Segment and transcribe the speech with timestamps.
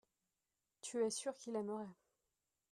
[0.81, 1.85] tu es sûr qu'il aimerait.